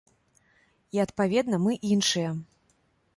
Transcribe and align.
І, 0.95 1.01
адпаведна, 1.05 1.59
мы 1.65 1.77
іншыя. 1.91 2.29